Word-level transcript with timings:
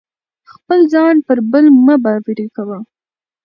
خپل 0.51 0.79
ځان 0.93 1.15
پر 1.27 1.37
بل 1.51 1.65
مه 1.85 1.95
باروئ. 2.03 2.35